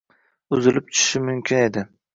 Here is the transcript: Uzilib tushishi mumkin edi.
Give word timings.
Uzilib 0.57 0.89
tushishi 0.89 1.23
mumkin 1.29 1.65
edi. 1.69 1.89